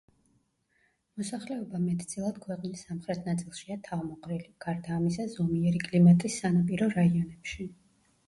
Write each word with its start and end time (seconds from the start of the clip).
მოსახლეობა 1.21 1.81
მეტწილად 1.81 2.39
ქვეყნის 2.45 2.81
სამხრეთ 2.87 3.27
ნაწილშია 3.29 3.77
თავმოყრილი, 3.89 4.49
გარდა 4.65 4.97
ამისა 4.97 5.29
ზომიერი 5.35 5.83
კლიმატის 5.83 6.39
სანაპირო 6.45 6.89
რაიონებში. 6.97 7.69